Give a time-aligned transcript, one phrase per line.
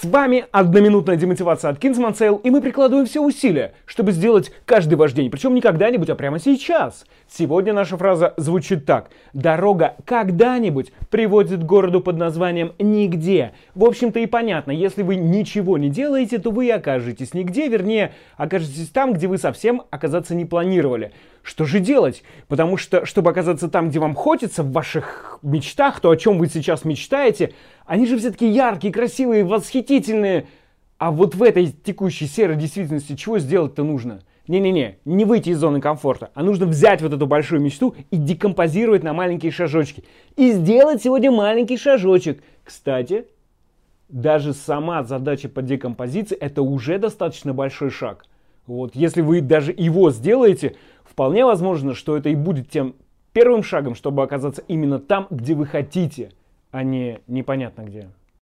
[0.00, 4.94] С вами одноминутная демотивация от Kingsman Sale, и мы прикладываем все усилия, чтобы сделать каждый
[4.94, 7.04] ваш день, причем не когда-нибудь, а прямо сейчас.
[7.28, 9.10] Сегодня наша фраза звучит так.
[9.32, 13.54] Дорога когда-нибудь приводит к городу под названием «нигде».
[13.74, 18.90] В общем-то и понятно, если вы ничего не делаете, то вы окажетесь нигде, вернее, окажетесь
[18.90, 21.10] там, где вы совсем оказаться не планировали.
[21.48, 22.24] Что же делать?
[22.46, 26.46] Потому что, чтобы оказаться там, где вам хочется, в ваших мечтах, то, о чем вы
[26.46, 27.54] сейчас мечтаете,
[27.86, 30.46] они же все таки яркие, красивые, восхитительные.
[30.98, 34.20] А вот в этой текущей серой действительности чего сделать-то нужно?
[34.46, 39.02] Не-не-не, не выйти из зоны комфорта, а нужно взять вот эту большую мечту и декомпозировать
[39.02, 40.04] на маленькие шажочки.
[40.36, 42.42] И сделать сегодня маленький шажочек.
[42.62, 43.24] Кстати,
[44.10, 48.26] даже сама задача по декомпозиции это уже достаточно большой шаг.
[48.68, 52.94] Вот, если вы даже его сделаете, вполне возможно, что это и будет тем
[53.32, 56.32] первым шагом, чтобы оказаться именно там, где вы хотите,
[56.70, 58.08] а не непонятно где.